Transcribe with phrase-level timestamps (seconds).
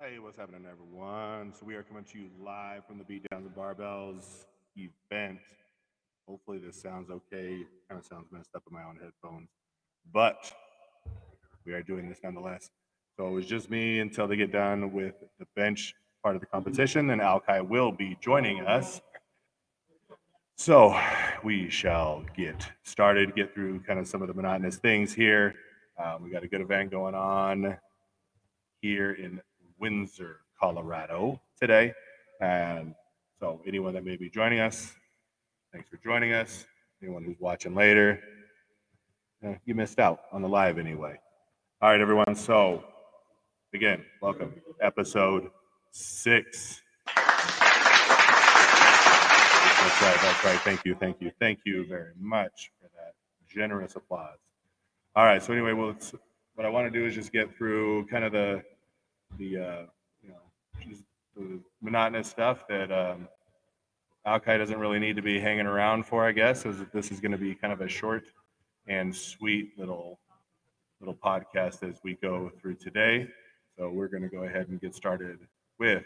[0.00, 1.52] Hey, what's happening, everyone?
[1.58, 4.44] So we are coming to you live from the Beatdowns and Barbells
[4.76, 5.40] event.
[6.28, 7.66] Hopefully this sounds okay.
[7.88, 9.48] Kind of sounds messed up in my own headphones,
[10.14, 10.52] but
[11.66, 12.70] we are doing this nonetheless.
[13.16, 16.46] So it was just me until they get done with the bench part of the
[16.46, 17.08] competition.
[17.08, 19.00] Then Alkai will be joining us.
[20.58, 20.96] So
[21.42, 25.56] we shall get started, get through kind of some of the monotonous things here.
[26.00, 27.76] Um, we got a good event going on
[28.80, 29.40] here in
[29.78, 31.92] Windsor, Colorado today.
[32.40, 32.94] And
[33.40, 34.92] so, anyone that may be joining us,
[35.72, 36.66] thanks for joining us.
[37.02, 38.20] Anyone who's watching later,
[39.44, 41.18] eh, you missed out on the live anyway.
[41.80, 42.34] All right, everyone.
[42.34, 42.82] So,
[43.72, 44.52] again, welcome.
[44.80, 45.50] Episode
[45.92, 46.82] six.
[49.80, 50.20] That's right.
[50.20, 50.60] That's right.
[50.60, 50.94] Thank you.
[50.96, 51.30] Thank you.
[51.38, 53.14] Thank you very much for that
[53.48, 54.38] generous applause.
[55.14, 55.42] All right.
[55.42, 55.94] So, anyway, well,
[56.54, 58.62] what I want to do is just get through kind of the
[59.36, 59.82] the uh,
[60.22, 60.42] you know
[60.88, 61.02] just
[61.36, 63.28] the monotonous stuff that um,
[64.26, 66.26] Alkai doesn't really need to be hanging around for.
[66.26, 68.24] I guess is that this is going to be kind of a short
[68.86, 70.18] and sweet little
[71.00, 73.28] little podcast as we go through today.
[73.76, 75.38] So we're going to go ahead and get started
[75.78, 76.04] with.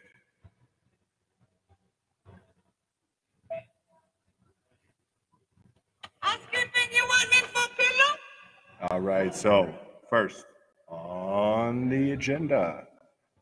[8.91, 9.35] All right.
[9.35, 9.73] So
[10.11, 10.45] first
[10.89, 12.87] on the agenda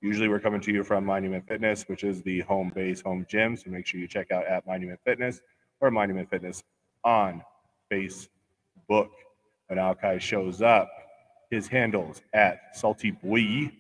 [0.03, 3.55] Usually we're coming to you from Monument Fitness, which is the home base, home gym.
[3.57, 5.43] So make sure you check out at Monument Fitness
[5.81, 6.63] or Monument Fitness
[7.05, 7.43] on
[7.93, 9.11] Facebook.
[9.67, 10.91] When Alkai shows up,
[11.51, 13.71] his handles at Salty Boy,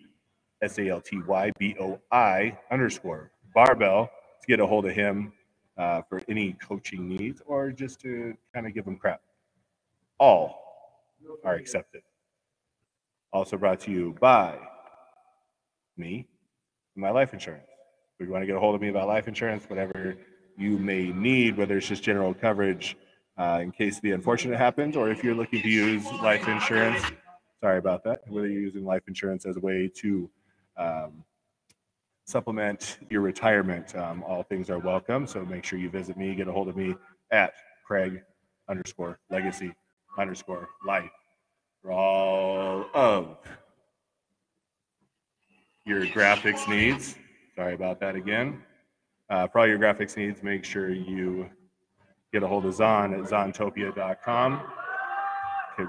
[0.63, 4.11] S A L T Y B O I underscore barbell
[4.41, 5.33] to get a hold of him
[5.79, 9.23] uh, for any coaching needs or just to kind of give him crap.
[10.19, 10.61] All
[11.45, 12.03] are accepted.
[13.33, 14.59] Also brought to you by
[16.01, 16.27] me
[16.97, 17.69] my life insurance.
[18.19, 20.17] If you want to get a hold of me about life insurance, whatever
[20.57, 22.97] you may need, whether it's just general coverage
[23.39, 27.03] uh, in case the unfortunate happens, or if you're looking to use life insurance,
[27.61, 30.29] sorry about that, whether you're using life insurance as a way to
[30.77, 31.25] um,
[32.27, 35.27] supplement your retirement, um, all things are welcome.
[35.27, 36.95] So make sure you visit me, get a hold of me
[37.31, 37.55] at
[37.87, 38.23] Craig
[38.69, 39.75] underscore legacy
[40.19, 41.11] underscore life
[41.83, 43.39] for all of
[45.85, 47.17] your graphics needs.
[47.57, 48.63] Sorry about that again.
[49.29, 51.49] Uh, for all your graphics needs, make sure you
[52.33, 54.63] get a hold of Zon at zontopia.com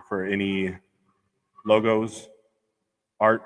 [0.08, 0.76] for any
[1.66, 2.30] logos,
[3.20, 3.42] art,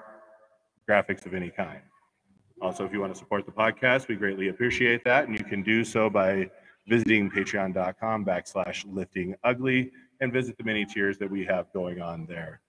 [0.90, 1.82] graphics of any kind.
[2.62, 5.28] Also, if you want to support the podcast, we greatly appreciate that.
[5.28, 6.50] And you can do so by
[6.88, 9.92] visiting patreon.com backslash lifting ugly
[10.22, 12.62] and visit the many tiers that we have going on there.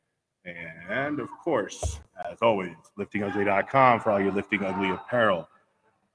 [0.46, 5.48] And of course, as always, liftingugly.com for all your lifting ugly apparel.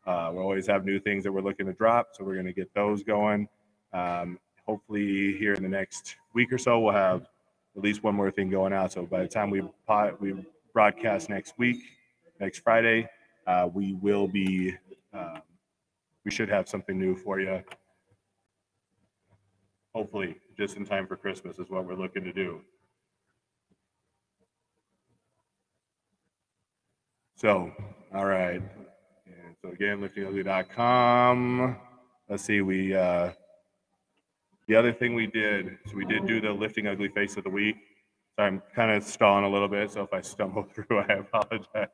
[0.07, 2.53] Uh, we always have new things that we're looking to drop, so we're going to
[2.53, 3.47] get those going.
[3.93, 7.27] Um, hopefully, here in the next week or so, we'll have
[7.75, 8.93] at least one more thing going out.
[8.93, 10.33] So by the time we pot, we
[10.73, 11.81] broadcast next week,
[12.39, 13.09] next Friday,
[13.47, 14.75] uh, we will be
[15.13, 15.41] um,
[16.23, 17.61] we should have something new for you.
[19.93, 22.61] Hopefully, just in time for Christmas is what we're looking to do.
[27.41, 27.71] So,
[28.13, 28.61] all right.
[29.25, 31.75] And so again, liftingugly.com.
[32.29, 33.31] Let's see, we uh
[34.67, 37.49] the other thing we did, so we did do the lifting ugly face of the
[37.49, 37.77] week.
[38.35, 39.89] So I'm kind of stalling a little bit.
[39.89, 41.87] So if I stumble through, I apologize.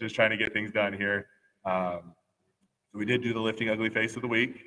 [0.00, 1.26] Just trying to get things done here.
[1.64, 2.14] Um,
[2.92, 4.66] so we did do the lifting ugly face of the week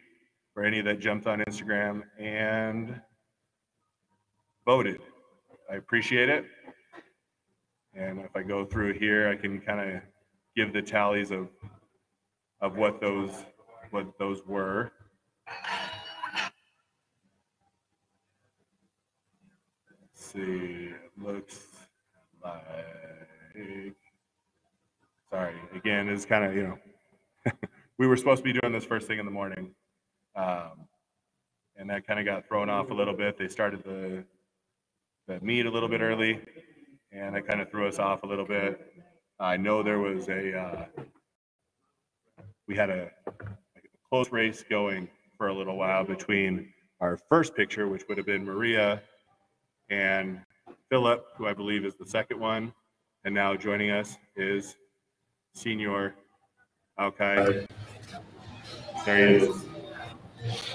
[0.53, 2.99] for any that jumped on Instagram and
[4.65, 4.99] voted.
[5.71, 6.43] I appreciate it.
[7.95, 10.01] And if I go through here, I can kind of
[10.55, 11.49] give the tallies of
[12.61, 13.31] of what those
[13.91, 14.91] what those were.
[20.01, 21.59] Let's see, it looks
[22.43, 22.53] like
[25.33, 27.51] sorry, again, it's kind of, you know,
[27.97, 29.73] we were supposed to be doing this first thing in the morning.
[30.35, 30.87] Um,
[31.75, 33.37] and that kind of got thrown off a little bit.
[33.37, 34.23] They started the
[35.27, 36.41] the meet a little bit early,
[37.13, 38.93] and it kind of threw us off a little bit.
[39.39, 40.85] I know there was a uh,
[42.67, 43.31] we had a, a
[44.09, 45.07] close race going
[45.37, 49.01] for a little while between our first picture, which would have been Maria,
[49.89, 50.39] and
[50.89, 52.73] Philip, who I believe is the second one,
[53.25, 54.75] and now joining us is
[55.53, 56.15] Senior
[56.99, 57.65] Okay.
[59.05, 59.65] There he is.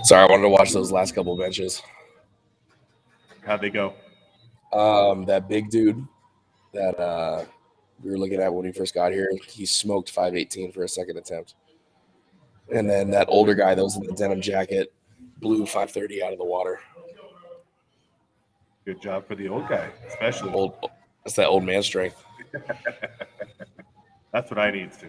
[0.02, 1.80] Sorry, I wanted to watch those last couple benches.
[3.44, 3.94] How'd they go?
[4.72, 6.06] Um, that big dude
[6.72, 7.44] that uh
[8.02, 9.30] we were looking at when he first got here.
[9.48, 11.54] He smoked 518 for a second attempt.
[12.72, 14.92] And then that older guy that was in the denim jacket
[15.38, 16.80] blew 530 out of the water.
[18.84, 20.52] Good job for the old guy, especially.
[20.52, 20.76] Old,
[21.24, 22.22] that's that old man strength.
[24.32, 25.06] That's what I need to.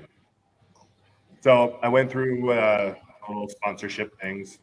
[1.42, 2.96] So I went through uh,
[3.28, 4.60] little sponsorship things,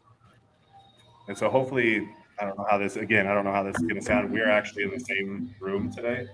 [1.29, 2.09] and so hopefully,
[2.41, 2.97] I don't know how this.
[2.97, 4.31] Again, I don't know how this is going to sound.
[4.31, 6.27] We're actually in the same room today,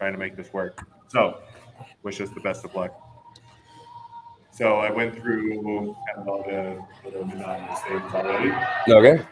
[0.00, 0.80] trying to make this work.
[1.08, 1.42] So,
[2.02, 2.90] wish us the best of luck.
[4.50, 8.52] So I went through kind of all the little monotonous things already.
[8.88, 9.22] Okay.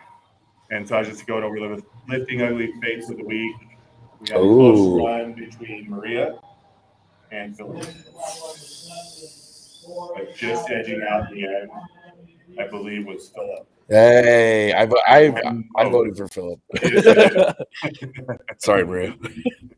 [0.70, 3.56] And so I was just going over the lifting ugly face of the week.
[4.20, 6.38] We had a close run between Maria
[7.32, 7.86] and Philip.
[10.14, 11.70] But just edging out the end,
[12.60, 13.66] I believe, was Philip.
[13.88, 16.60] Hey, I, vo- I, I voted for Philip.
[18.58, 19.16] Sorry, Maria.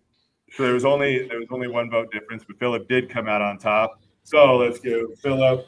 [0.60, 3.40] So there was only there was only one vote difference, but Philip did come out
[3.40, 3.98] on top.
[4.24, 5.66] So let's give Philip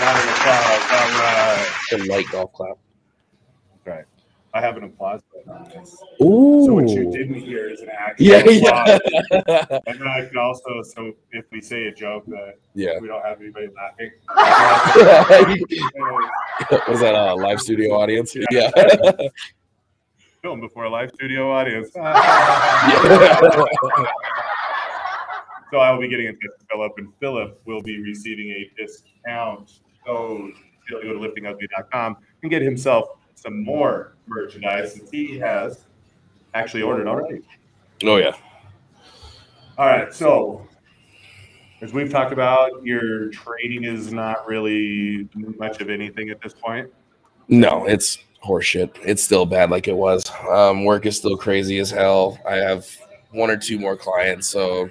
[0.00, 0.80] round of applause.
[0.90, 1.70] All right.
[1.90, 2.78] The light golf clap.
[3.84, 4.06] Right.
[4.54, 6.02] I have an applause button on this.
[6.22, 6.64] Ooh.
[6.64, 9.00] So what you didn't hear is an actual yeah, applause.
[9.46, 9.78] yeah.
[9.88, 12.98] And then I can also, so if we say a joke that yeah.
[12.98, 14.10] we don't have anybody laughing.
[16.70, 17.14] what is that?
[17.14, 18.34] Uh, live studio audience?
[18.34, 18.46] Yeah.
[18.50, 18.70] Yeah.
[20.44, 21.88] Film before a live studio audience.
[25.70, 28.70] So I will be getting in touch with Philip, and Philip will be receiving a
[28.76, 29.80] discount.
[30.06, 30.52] So
[30.86, 35.86] he'll go to liftingugly.com and get himself some more merchandise since he has
[36.52, 37.40] actually ordered already.
[38.04, 38.36] oh yeah.
[39.78, 40.68] All right, so
[41.80, 46.88] as we've talked about, your trading is not really much of anything at this point.
[47.48, 48.90] No, it's horseshit.
[49.04, 50.24] It's still bad like it was.
[50.48, 52.38] Um, work is still crazy as hell.
[52.48, 52.86] I have
[53.30, 54.90] one or two more clients, so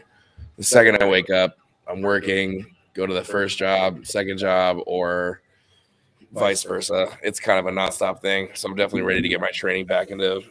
[0.58, 1.58] the second I wake up,
[1.88, 5.42] I'm working, go to the first job, second job, or
[6.32, 7.18] vice versa.
[7.22, 8.50] It's kind of a nonstop thing.
[8.54, 10.42] So I'm definitely ready to get my training back into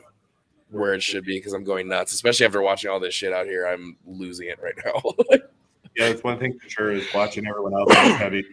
[0.70, 3.46] where it should be because I'm going nuts, especially after watching all this shit out
[3.46, 3.66] here.
[3.66, 5.38] I'm losing it right now.
[5.94, 8.44] Yeah, it's one thing for sure is watching everyone else heavy.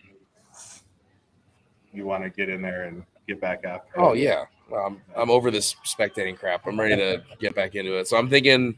[1.93, 3.99] You want to get in there and get back after.
[3.99, 4.45] Oh yeah,
[4.75, 6.65] um, I'm over this spectating crap.
[6.67, 8.07] I'm ready to get back into it.
[8.07, 8.75] So I'm thinking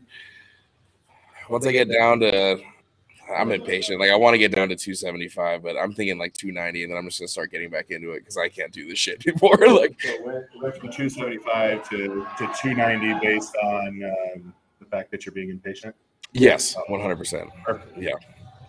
[1.50, 2.60] once I get down to,
[3.36, 4.00] I'm impatient.
[4.00, 6.98] Like I want to get down to 275, but I'm thinking like 290, and then
[6.98, 9.58] I'm just gonna start getting back into it because I can't do this shit anymore.
[9.58, 10.22] like So it
[10.54, 15.50] it went from 275 to, to 290 based on um, the fact that you're being
[15.50, 15.96] impatient.
[16.34, 17.16] yes, 100.
[17.16, 17.50] percent
[17.98, 18.12] Yeah.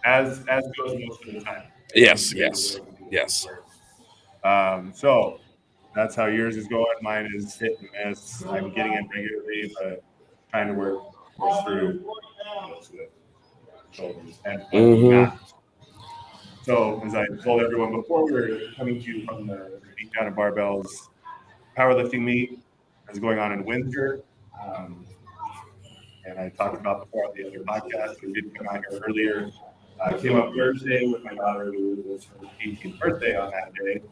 [0.05, 1.63] As as goes most of the time.
[1.95, 2.81] Yes, yes,
[3.11, 3.47] yes.
[4.43, 5.39] Um, so
[5.95, 6.87] that's how yours is going.
[7.03, 8.45] Mine is hit and miss.
[8.47, 10.03] I'm getting in regularly, but
[10.51, 11.03] trying to work
[11.39, 12.05] work through
[13.91, 15.11] shoulders and Mhm.
[15.11, 15.55] not.
[16.63, 20.29] So as I told everyone before, we were coming to you from the Beat Down
[20.29, 21.09] and Barbells
[21.77, 22.61] powerlifting meet
[23.07, 24.23] that's going on in Windsor.
[24.65, 25.05] Um,
[26.25, 29.51] and I talked about before on the other podcast, we did come out here earlier.
[30.05, 34.03] I came up Thursday with my daughter, who was her 18th birthday on that day,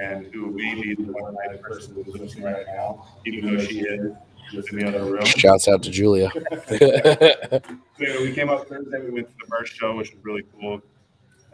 [0.00, 3.80] and who may be the one night person who's listening right now, even though she
[3.80, 4.12] is,
[4.54, 5.24] was in the other room.
[5.24, 6.30] Shouts out to Julia.
[7.96, 9.00] So we came up Thursday.
[9.04, 10.82] We went to the merch show, which was really cool.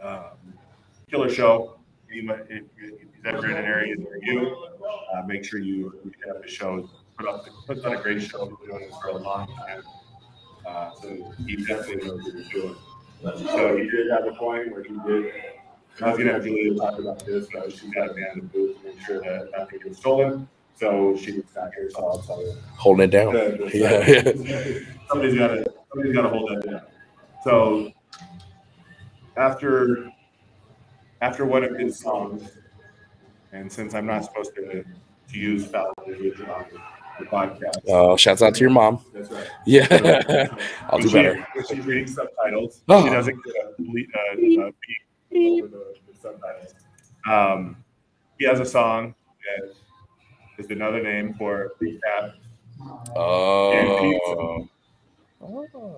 [0.01, 0.23] Um,
[1.09, 1.77] killer show.
[2.11, 2.63] Anyone- If
[3.23, 4.57] if in an area near you,
[5.13, 6.89] uh, make sure you you up the show.
[7.17, 8.45] Put up puts on a great show.
[8.47, 9.83] Been doing this for a long time.
[10.65, 12.75] Uh, so he definitely knows what he's doing.
[13.21, 15.31] So he did have a point where he did.
[16.01, 18.81] I was gonna have Julia talk about this, but she's got to man the booth
[18.81, 20.47] to make sure that nothing gets stolen.
[20.75, 22.53] So she's not here, so I'll tell you.
[22.75, 23.33] Holding it down.
[23.33, 26.81] The- the- Yeah, Somebody's gotta, somebody's gotta hold that down.
[27.43, 27.91] So
[29.37, 30.11] after,
[31.21, 32.49] after one of his songs,
[33.51, 36.65] and since I'm not supposed to, to use foul language on
[37.19, 37.87] the podcast.
[37.87, 38.99] Uh, shouts out to your mom.
[39.13, 39.47] That's right.
[39.67, 40.47] Yeah,
[40.89, 41.45] I'll do she- better.
[41.69, 43.03] She's reading subtitles, Oh.
[43.03, 44.71] she doesn't get a, uh, a
[45.31, 46.73] beep over the, the subtitles.
[47.29, 47.77] Um,
[48.39, 49.73] he has a song that
[50.57, 52.33] is another name for Big Cat.
[53.15, 54.67] Oh.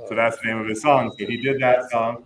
[0.07, 1.13] So that's the name of his song.
[1.17, 2.25] So he did that song,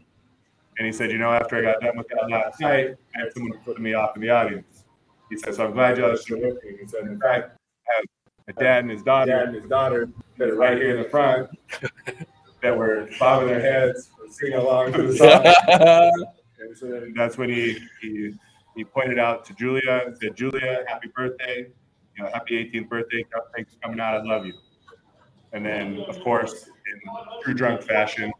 [0.77, 3.33] and he said, you know, after I got done with that last night, I had
[3.33, 4.83] someone putting me off in the audience.
[5.29, 6.57] He said, so I'm glad y'all showed up.
[6.63, 7.57] here." He said, in fact,
[7.89, 8.05] I have
[8.55, 11.09] a dad and his daughter, dad and his daughter that are right here in the
[11.09, 11.49] front
[12.61, 15.17] that were bobbing their heads, and singing along to the
[16.15, 16.25] song.
[16.79, 18.33] So that's when he, he
[18.77, 21.67] he pointed out to Julia and said, Julia, happy birthday.
[22.15, 23.25] You know, happy 18th birthday.
[23.55, 24.13] Thanks for coming out.
[24.13, 24.53] I love you.
[25.51, 28.31] And then, of course, in true drunk fashion,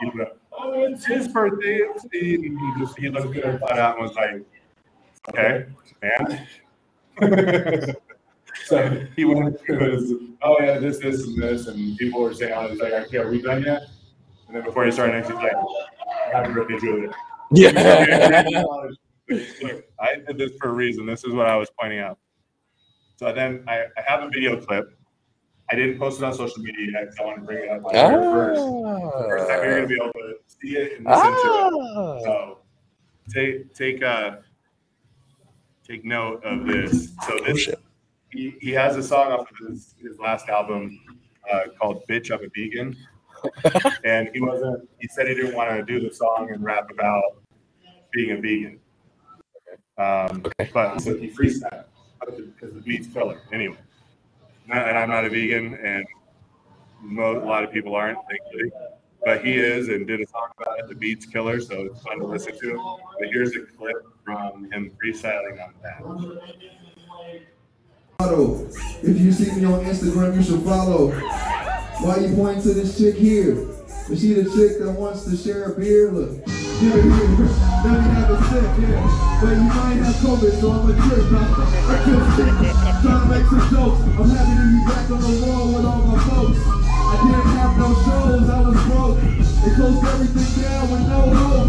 [0.00, 1.78] people go, oh, it's his birthday.
[1.78, 4.42] It's, he, he just he looked good and and was like,
[5.30, 5.66] okay,
[6.02, 6.46] and
[8.64, 9.58] so he went
[10.42, 13.30] oh yeah, this, this, and this, and people were saying, oh, he's like, okay, are
[13.30, 13.82] we done yet?
[14.46, 15.52] And then before he started next, he's like,
[16.32, 17.10] happy birthday, Julia.
[17.52, 18.54] Yeah.
[20.00, 21.06] I did this for a reason.
[21.06, 22.18] This is what I was pointing out.
[23.16, 24.86] So then I, I have a video clip.
[25.70, 27.84] I didn't post it on social media yet because I want to bring it up
[27.84, 28.60] on here first.
[29.28, 31.72] First time you're gonna be able to see it and listen to it.
[31.96, 32.18] Ah.
[32.22, 32.58] So
[33.32, 34.36] take take uh
[35.86, 37.12] take note of this.
[37.26, 37.68] So this
[38.30, 40.98] he, he has a song off of his, his last album
[41.52, 42.96] uh, called "Bitch I'm a Vegan,"
[44.04, 44.88] and he wasn't.
[44.98, 47.39] He said he didn't want to do the song and rap about
[48.12, 48.80] being a vegan.
[49.98, 50.70] Um, Okay.
[50.72, 51.84] But so he freestyled
[52.20, 53.40] because the beat's killer.
[53.52, 53.76] Anyway,
[54.70, 56.04] and I- and I'm not a vegan, and
[57.02, 58.70] mo- a lot of people aren't, thankfully.
[59.24, 60.88] But he is, and did a song about it.
[60.88, 62.70] The beat's killer, so it's fun to listen to.
[62.70, 62.80] Him.
[63.18, 66.02] But here's a clip from him freestyling on that.
[68.18, 68.66] Follow.
[69.02, 71.08] If you see me on Instagram, you should follow.
[71.10, 73.66] Why you pointing to this chick here?
[74.10, 76.10] Is she the chick that wants to share a beer?
[76.10, 76.42] Look,
[76.80, 79.04] Let me have a sip, yeah.
[79.42, 81.28] But you might have COVID, so I'm a trip.
[81.28, 82.56] I feel sick.
[83.04, 84.00] Trying to make some jokes.
[84.00, 86.60] I'm happy to be back on the road with all my folks.
[86.64, 89.20] I didn't have no shows, I was broke.
[89.60, 91.68] They closed everything down with no hope.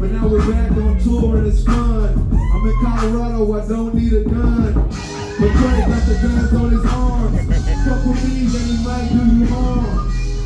[0.00, 2.16] But now we're back on tour and it's fun.
[2.16, 4.72] I'm in Colorado, I don't need a gun.
[4.72, 7.44] But Trey got the guns on his arms.
[7.84, 9.84] Fuck with me, then he might do you harm.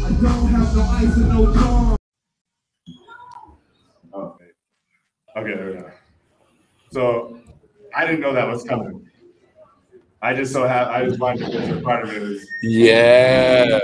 [0.02, 1.97] I don't have no ice and no charm.
[4.12, 4.50] Okay.
[5.37, 5.91] Okay, there we go.
[6.93, 7.39] So
[7.95, 9.07] I didn't know that was coming.
[10.23, 13.79] I just so have I just wanted to picture part of it is Yeah.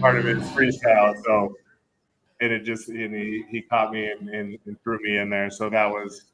[0.00, 1.14] part of it is freestyle.
[1.24, 1.54] So
[2.40, 5.50] and it just and he, he caught me and, and, and threw me in there.
[5.50, 6.24] So that was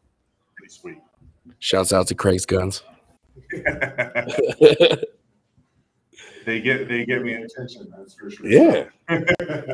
[0.57, 0.99] pretty sweet.
[1.61, 2.83] Shouts out to Craig's Guns.
[6.47, 8.47] they get they get me attention, that's for sure.
[8.47, 8.85] yeah.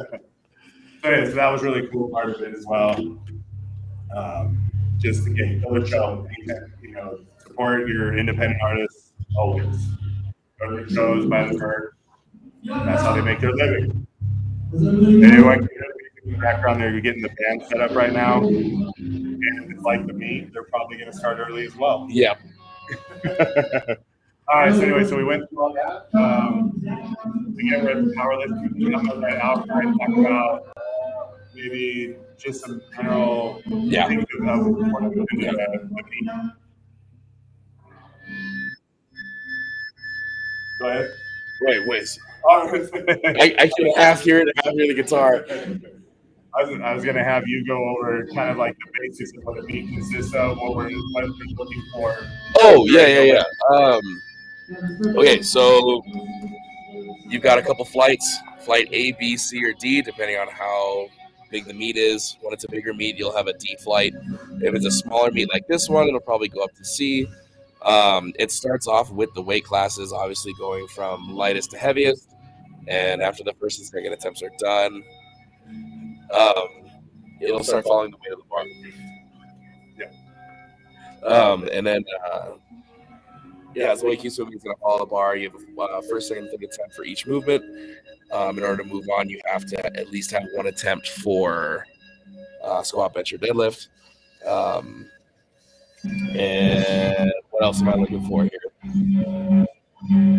[1.03, 2.95] So, yeah, so that was really cool part of it as well.
[4.17, 4.59] Um,
[4.99, 6.27] just to get go to show,
[6.83, 9.87] you know, support your independent artists always.
[10.61, 11.95] Go to shows, buy the merch.
[12.65, 14.07] That's how they make their living.
[14.75, 15.69] Anyone
[16.25, 18.43] in the background there, you're getting the band set up right now.
[18.45, 22.07] And if it's like the meet, they're probably going to start early as well.
[22.11, 22.35] Yeah.
[24.49, 24.75] All right.
[24.75, 26.19] So anyway, so we went through all that.
[26.19, 26.73] Um,
[27.59, 28.97] again, we're powerlifting.
[28.97, 30.67] I'm going to talk about
[31.55, 34.09] maybe just some general Yeah.
[34.09, 36.53] things of of before we move into the, the.
[40.81, 41.11] Go ahead.
[41.63, 42.19] Wait, wait.
[42.45, 42.89] Oh,
[43.39, 45.45] I, I can half hear it, half hear the guitar.
[45.51, 49.45] I was, I was gonna have you go over kind of like the basics of
[49.45, 52.17] what a meet consists of, what we're, what we're looking for.
[52.61, 53.77] Oh, yeah, yeah, yeah.
[53.77, 54.23] Um,
[55.19, 56.03] okay, so
[57.29, 61.09] you've got a couple flights flight A, B, C, or D, depending on how
[61.51, 62.37] big the meet is.
[62.41, 64.15] When it's a bigger meet, you'll have a D flight.
[64.61, 67.27] If it's a smaller meet like this one, it'll probably go up to C.
[67.83, 72.29] Um, it starts off with the weight classes, obviously going from lightest to heaviest.
[72.89, 75.03] And after the first and second attempts are done,
[76.33, 76.69] um,
[77.41, 78.65] it'll start following the weight of the bar.
[81.23, 82.03] Um, and then,
[82.33, 82.53] uh,
[83.75, 84.03] the it's
[84.39, 85.37] going to follow the bar.
[85.37, 87.65] You have a uh, first, second, third attempt for each movement.
[88.33, 91.87] Um, in order to move on, you have to at least have one attempt for
[92.63, 93.89] uh, squat, bench, or deadlift.
[94.47, 95.07] Um,
[96.05, 99.67] and what else am I looking for here?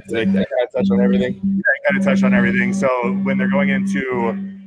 [0.08, 1.40] Did I, I kind of touch on everything?
[1.44, 2.74] Yeah, I kind of touched on everything.
[2.74, 2.88] So
[3.24, 4.58] when they're going into,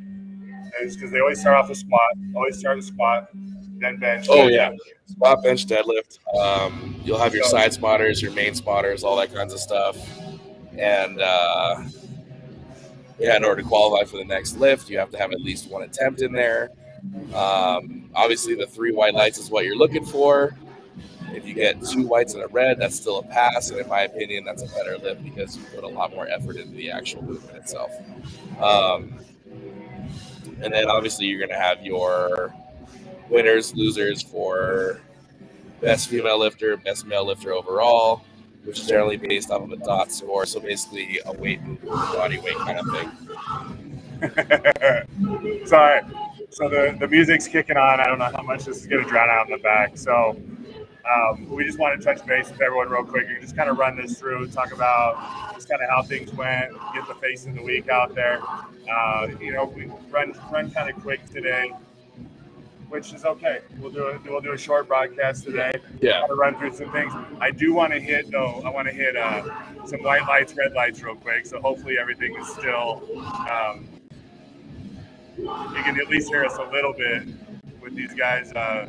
[0.80, 2.00] because they always start off with squat,
[2.35, 3.28] always start with squat,
[3.78, 4.26] then bench.
[4.28, 4.72] Oh, yeah.
[5.06, 6.18] Squat, bench, deadlift.
[6.36, 9.96] Um, you'll have your side spotters, your main spotters, all that kinds of stuff.
[10.78, 11.84] And uh,
[13.18, 15.70] yeah, in order to qualify for the next lift, you have to have at least
[15.70, 16.70] one attempt in there.
[17.34, 20.56] Um, obviously, the three white lights is what you're looking for.
[21.32, 23.70] If you get two whites and a red, that's still a pass.
[23.70, 26.56] And in my opinion, that's a better lift because you put a lot more effort
[26.56, 27.92] into the actual movement itself.
[28.60, 29.18] Um,
[30.60, 32.54] and then obviously, you're going to have your
[33.30, 35.00] winners, losers for
[35.80, 38.24] best female lifter, best male lifter overall,
[38.64, 40.46] which is generally based off of a dot score.
[40.46, 43.10] So basically, a weight and body weight kind of thing.
[45.66, 46.00] Sorry.
[46.50, 48.00] So the, the music's kicking on.
[48.00, 49.96] I don't know how much this is going to drown out in the back.
[49.98, 50.36] So
[51.04, 53.76] Um, we just want to touch base with everyone real quick and just kind of
[53.76, 57.54] run this through, talk about just kind of how things went, get the face of
[57.54, 58.40] the week out there.
[58.90, 61.72] Uh, you know, we run run kind of quick today,
[62.88, 63.60] which is okay.
[63.78, 64.20] We'll do it.
[64.24, 65.72] We'll do a short broadcast today.
[66.00, 66.24] Yeah.
[66.24, 67.12] Of run through some things.
[67.40, 68.62] I do want to hit though.
[68.64, 69.42] I want to hit uh,
[69.86, 71.46] some white lights, red lights, real quick.
[71.46, 73.02] So hopefully everything is still.
[73.50, 73.88] Um,
[75.36, 77.24] you can at least hear us a little bit
[77.80, 78.88] with these guys uh,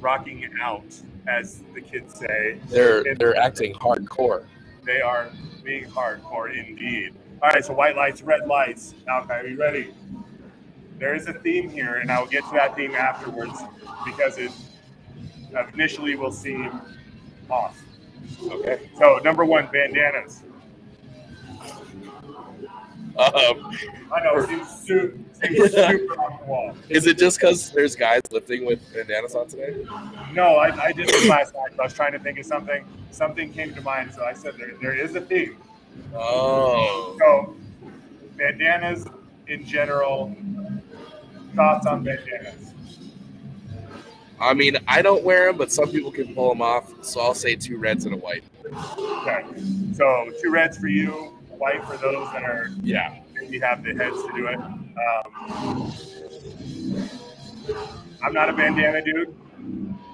[0.00, 0.84] rocking out,
[1.26, 2.58] as the kids say.
[2.68, 4.46] They're they're acting hardcore.
[4.84, 5.30] They are
[5.64, 7.14] being hardcore indeed.
[7.42, 8.94] All right, so white lights, red lights.
[9.08, 9.92] Okay, are you ready?
[11.02, 13.58] There is a theme here, and I'll get to that theme afterwards
[14.04, 14.52] because it
[15.74, 16.80] initially will seem
[17.50, 17.76] off.
[18.44, 18.88] Okay.
[18.96, 20.44] So number one, bandanas.
[23.18, 23.76] Um,
[24.14, 26.76] I know, it seems, su- seems super off the wall.
[26.88, 29.84] is it just because there's guys lifting with bandanas on today?
[30.32, 31.80] No, I, I did this last night.
[31.80, 32.84] I was trying to think of something.
[33.10, 35.56] Something came to mind, so I said there, there is a theme.
[36.14, 37.16] Oh.
[37.18, 37.56] So,
[38.36, 39.04] bandanas
[39.48, 40.34] in general,
[41.54, 42.72] thoughts on bandanas?
[44.40, 46.92] I mean, I don't wear them, but some people can pull them off.
[47.04, 48.42] So I'll say two reds and a white.
[48.66, 49.44] Okay.
[49.94, 51.12] So, two reds for you,
[51.50, 53.14] white for those that are Yeah.
[53.34, 54.58] maybe have the heads to do it.
[54.58, 55.92] Um,
[58.24, 59.34] I'm not a bandana dude.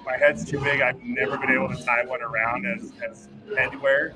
[0.09, 0.81] My head's too big.
[0.81, 4.13] I've never been able to tie one around as, as headwear.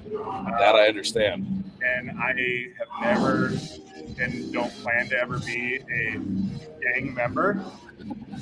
[0.57, 1.63] That I understand.
[1.83, 2.87] and I have
[3.19, 3.51] never
[4.19, 6.13] and don't plan to ever be a
[6.81, 7.63] gang member.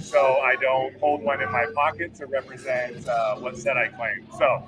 [0.01, 4.25] So I don't hold one in my pocket to represent uh, what set I claim.
[4.37, 4.63] So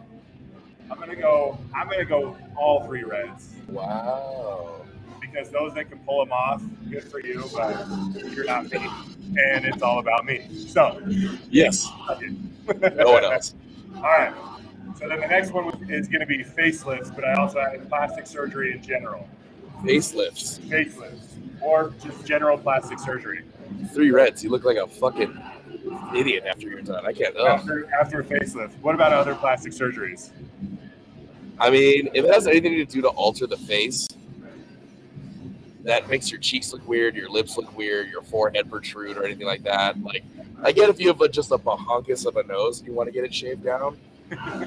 [0.91, 1.57] I'm gonna go.
[1.73, 4.81] I'm gonna go all three reds Wow.
[5.21, 7.45] because those that can pull them off, good for you.
[7.53, 7.87] But
[8.33, 8.85] you're not me,
[9.37, 10.47] and it's all about me.
[10.67, 11.01] So
[11.49, 11.89] Yes.
[12.67, 13.55] No one else.
[13.97, 14.33] All right.
[14.97, 18.27] So then the next one is going to be facelifts, but I also added plastic
[18.27, 19.27] surgery in general.
[19.83, 20.59] Facelifts.
[20.61, 23.43] Facelifts or just general plastic surgery.
[23.93, 24.43] Three reds.
[24.43, 25.41] You look like a fucking
[26.15, 27.05] idiot after you're done.
[27.05, 27.35] I can't.
[27.37, 27.47] Ugh.
[27.47, 28.73] After, after a facelift.
[28.81, 30.31] What about other plastic surgeries?
[31.59, 34.07] I mean, if it has anything to do to alter the face,
[35.83, 39.47] that makes your cheeks look weird, your lips look weird, your forehead protrude, or anything
[39.47, 40.01] like that.
[40.01, 40.23] Like,
[40.63, 43.07] I get if you have a, just a bahonkus of a nose and you want
[43.07, 43.97] to get it shaved down,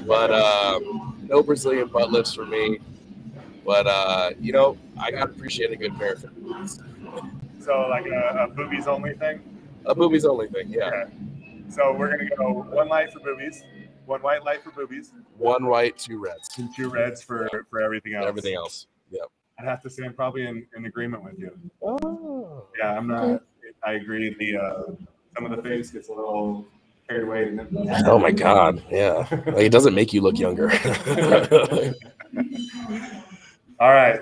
[0.05, 2.79] but um, no Brazilian butt lifts for me.
[3.65, 6.79] But uh, you know, I gotta appreciate a good pair of boobies.
[7.59, 9.41] So like a, a boobies only thing.
[9.85, 10.85] A boobies only thing, yeah.
[10.85, 11.11] Okay.
[11.69, 13.63] So we're gonna go one light for boobies,
[14.05, 16.49] one white light for boobies, One white, two reds.
[16.57, 18.25] and two reds for for everything else.
[18.25, 18.87] Everything else.
[19.59, 21.51] I'd have to say I'm probably in, in agreement with you.
[21.81, 22.65] Oh.
[22.77, 23.41] Yeah, I'm not.
[23.83, 24.35] I agree.
[24.37, 24.83] The uh,
[25.35, 26.65] some of the face gets a little
[27.07, 27.47] carried away.
[27.47, 27.67] And
[28.05, 29.27] Oh my god, yeah.
[29.47, 30.71] Like it doesn't make you look younger.
[33.79, 34.19] All right,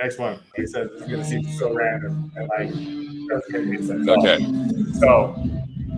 [0.00, 0.34] next one.
[0.34, 4.08] Like I said, this is gonna seem so random and like doesn't make any sense.
[4.08, 4.38] okay.
[4.98, 5.34] So,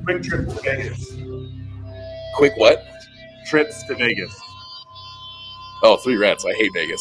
[0.05, 1.13] quick trip to Vegas.
[2.37, 2.85] Quick what?
[3.47, 4.33] Trips to Vegas.
[5.83, 6.45] Oh, three rats.
[6.45, 7.01] I hate Vegas.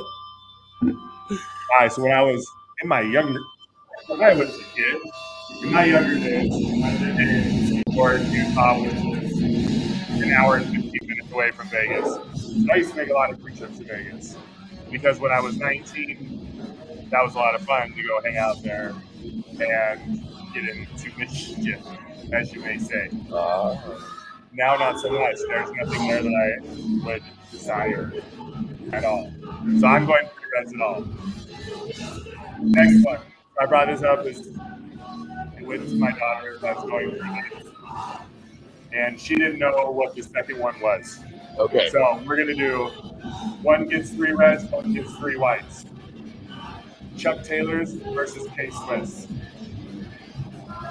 [1.74, 1.92] All right.
[1.92, 2.46] So when I was
[2.82, 3.40] in my younger,
[4.06, 4.96] when I was a kid,
[5.62, 11.32] in my younger days, lived in Seaport, Utah, which is an hour and 15 minutes
[11.32, 12.18] away from Vegas.
[12.70, 14.36] I used to make a lot of free trips to Vegas
[14.90, 18.62] because when I was 19, that was a lot of fun to go hang out
[18.62, 18.94] there
[19.60, 20.22] and
[20.54, 21.80] get into mischief,
[22.32, 23.10] as you may say.
[23.32, 23.76] Uh,
[24.52, 25.36] Now, not so much.
[25.48, 28.12] There's nothing there that I would desire
[28.92, 29.32] at all.
[29.80, 31.04] So I'm going for reds at all.
[32.60, 33.20] Next one.
[33.60, 34.48] I brought this up is
[35.60, 37.54] with my daughter that's going through.
[38.92, 41.20] And she didn't know what the second one was.
[41.58, 41.88] okay.
[41.90, 42.86] So we're gonna do
[43.62, 45.84] one gets three reds, one gets three whites.
[47.16, 49.28] Chuck Taylor's versus K Swiss.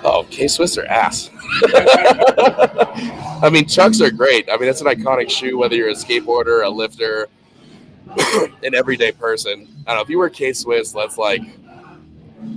[0.06, 1.30] Oh, K Swiss are ass.
[3.44, 4.50] I mean, Chucks are great.
[4.52, 7.28] I mean, it's an iconic shoe, whether you're a skateboarder, a lifter,
[8.63, 9.67] an everyday person.
[9.86, 10.02] I don't know.
[10.02, 11.41] If you wear K Swiss, that's like,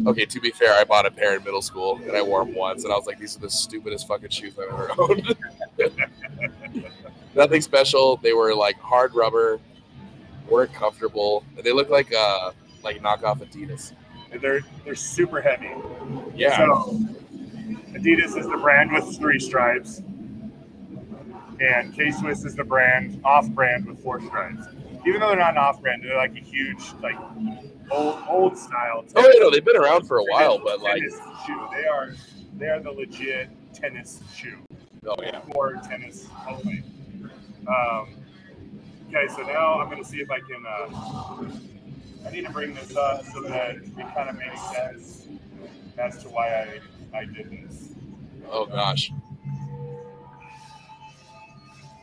[0.06, 2.54] okay, to be fair, I bought a pair in middle school and I wore them
[2.54, 5.36] once, and I was like, these are the stupidest fucking shoes I've ever owned.
[7.34, 8.16] Nothing special.
[8.18, 9.60] They were like hard rubber,
[10.48, 11.44] weren't comfortable.
[11.56, 13.92] and They look like uh like knockoff Adidas.
[14.40, 15.70] They're they're super heavy.
[16.34, 16.56] Yeah.
[16.56, 16.98] So
[17.92, 20.02] Adidas is the brand with three stripes,
[21.60, 24.66] and K Swiss is the brand off brand with four stripes.
[25.06, 27.16] Even though they're not an off brand, they're like a huge like
[27.90, 29.04] old old style.
[29.14, 31.68] Oh, you know, they've been around for a while, but like, shoe.
[31.72, 32.14] They are
[32.56, 34.58] they are the legit tennis shoe.
[35.06, 35.40] Oh yeah.
[35.52, 36.82] for tennis only.
[37.68, 38.08] Um,
[39.08, 40.64] okay, so now I'm going to see if I can.
[40.66, 45.28] Uh, I need to bring this up so that it kind of makes sense
[45.98, 46.80] as to why
[47.12, 47.94] I, I did this.
[48.50, 49.12] Oh gosh.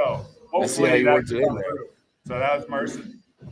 [0.00, 0.26] So
[0.58, 1.70] I see how hopefully that worked it in comes there.
[1.70, 1.86] through.
[2.26, 2.98] So that was Merce.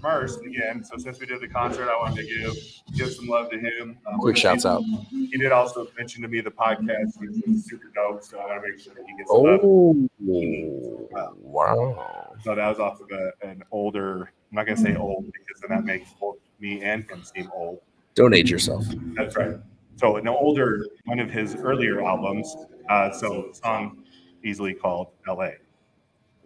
[0.03, 0.85] Merce again.
[0.85, 2.55] So since we did the concert, I wanted to give
[2.97, 3.99] give some love to him.
[4.07, 4.83] Um, Quick shouts out.
[5.11, 8.23] He did also mention to me the podcast, which was super dope.
[8.23, 9.61] So I want to make sure that he gets some love.
[9.63, 12.35] Oh wow.
[12.45, 14.31] So that was off of a, an older.
[14.51, 17.81] I'm not gonna say old because then that makes both me and him seem old.
[18.15, 18.85] Donate yourself.
[19.17, 19.57] That's right.
[19.97, 22.55] So an older one of his earlier albums.
[22.89, 24.05] Uh, so song
[24.45, 25.57] easily called L.A.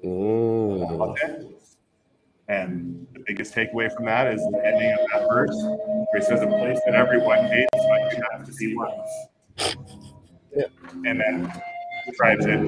[0.04, 1.52] Mm.
[2.48, 6.42] And the biggest takeaway from that is the ending of that verse where he says,
[6.42, 9.74] A place that everyone hates, but you have to see once.
[10.54, 10.66] Yeah.
[11.06, 11.62] And then
[12.06, 12.58] describes it.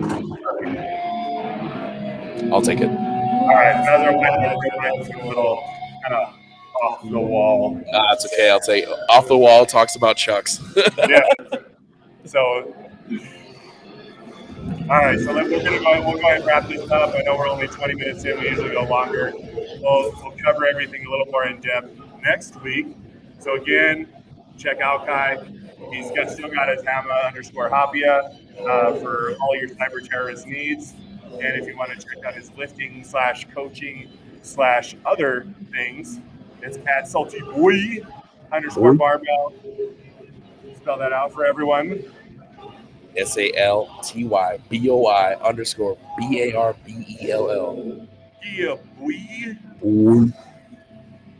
[2.53, 2.89] I'll take it.
[2.89, 5.63] All right, another one a little
[6.03, 6.35] kind of
[6.83, 7.83] off the wall.
[7.93, 8.51] Ah, it's okay.
[8.51, 9.67] I'll take off the wall.
[9.67, 10.61] Talks about chucks.
[11.09, 11.23] Yeah.
[12.25, 12.75] So,
[14.91, 16.03] all right, so then we're gonna go.
[16.03, 17.15] We'll go ahead and wrap this up.
[17.15, 18.39] I know we're only 20 minutes in.
[18.39, 19.33] We usually go longer.
[19.35, 22.89] We'll, we'll cover everything a little more in depth next week.
[23.41, 24.07] So again,
[24.59, 25.43] check out Kai.
[25.91, 30.93] He's got still got his Hama underscore Hapia uh, for all your cyber terrorist needs.
[31.33, 34.11] And if you want to check out his lifting slash coaching
[34.43, 36.21] slash other things,
[36.61, 38.01] it's at Salty Boy
[38.53, 39.55] underscore barbell.
[40.77, 42.05] Spell that out for everyone.
[43.17, 47.51] S A L T Y B O I underscore B A R B E L
[47.51, 48.07] L.
[48.53, 50.33] Yeah, boy.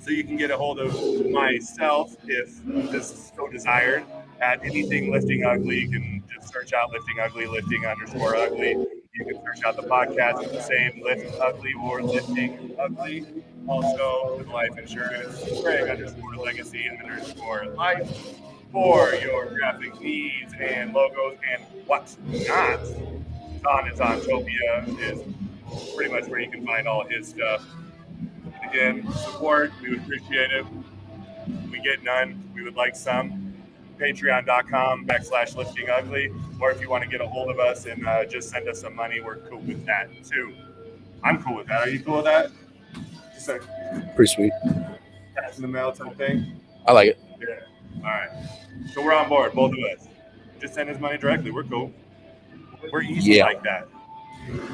[0.01, 4.05] So you can get a hold of myself if this is so desired
[4.41, 5.81] at anything lifting ugly.
[5.81, 8.73] You can just search out lifting ugly, lifting underscore ugly.
[9.15, 13.25] You can search out the podcast with the same lift ugly or lifting ugly.
[13.67, 18.37] Also with life insurance, Craig underscore legacy and underscore life
[18.75, 22.81] for your graphic needs and logos and what's not.
[23.89, 25.23] Is on Topia is
[25.95, 27.65] pretty much where you can find all his stuff.
[28.69, 30.67] Again, support, we would appreciate it.
[31.71, 33.55] We get none, we would like some.
[33.99, 36.33] Patreon.com backslash lifting ugly.
[36.61, 38.81] Or if you want to get a hold of us and uh, just send us
[38.81, 40.53] some money, we're cool with that too.
[41.23, 41.81] I'm cool with that.
[41.83, 42.51] Are you cool with that?
[43.35, 43.61] Just a
[44.17, 44.53] Pretty sweet.
[45.57, 46.61] in the mail type thing?
[46.87, 47.21] I like it.
[47.41, 47.61] Yeah.
[47.99, 48.31] All right.
[48.93, 50.07] So we're on board, both of us.
[50.61, 51.51] Just send his money directly.
[51.51, 51.93] We're cool.
[52.93, 53.45] We're easy Yeah.
[53.45, 53.89] like that.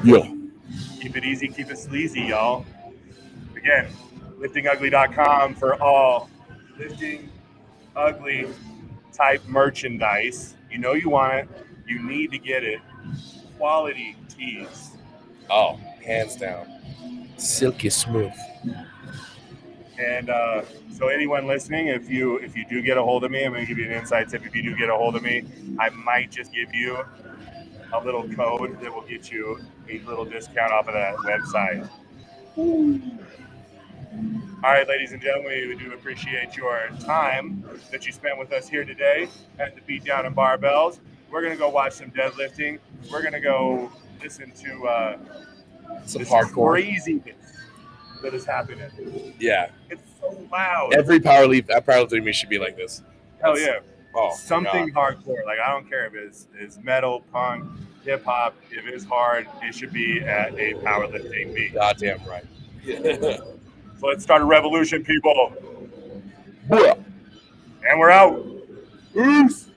[0.03, 0.31] Yeah.
[1.01, 2.65] Keep it easy, keep it sleazy, y'all.
[3.55, 3.87] Again,
[4.39, 6.29] liftingugly.com for all
[6.77, 7.29] lifting
[7.95, 8.47] ugly
[9.13, 10.55] type merchandise.
[10.69, 11.49] You know you want it,
[11.87, 12.79] you need to get it.
[13.57, 14.91] Quality tees.
[15.49, 16.67] Oh, hands down.
[17.37, 18.31] Silky smooth.
[19.99, 23.45] And uh, so anyone listening, if you if you do get a hold of me,
[23.45, 24.45] I'm gonna give you an inside tip.
[24.45, 25.43] If you do get a hold of me,
[25.79, 27.03] I might just give you
[27.93, 31.89] a little code that will get you a little discount off of that website.
[34.63, 38.69] All right, ladies and gentlemen, we do appreciate your time that you spent with us
[38.69, 40.99] here today at the Beat Down and Barbells.
[41.31, 42.79] We're gonna go watch some deadlifting.
[43.11, 45.17] We're gonna go listen to uh,
[46.05, 46.71] Some hardcore.
[46.71, 47.40] craziness
[48.21, 49.33] that is happening.
[49.39, 49.69] Yeah.
[49.89, 50.93] It's so loud.
[50.93, 53.01] Every power leaf, uh, powerlifting me should be like this.
[53.41, 53.79] Hell yeah.
[54.13, 55.45] Oh, Something hardcore.
[55.45, 57.65] Like I don't care if it's, it's metal, punk,
[58.03, 58.55] hip hop.
[58.69, 61.73] If it's hard, it should be at a powerlifting beat.
[61.73, 62.45] Goddamn right.
[63.99, 65.53] So let's start a revolution, people.
[66.71, 66.95] Yeah.
[67.87, 68.45] And we're out.
[69.13, 69.67] Peace.